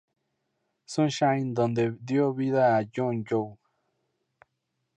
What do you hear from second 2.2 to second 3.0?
vida a